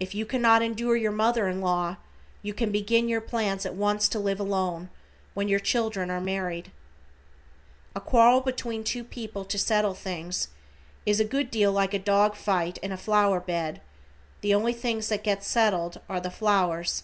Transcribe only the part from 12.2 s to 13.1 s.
fight in a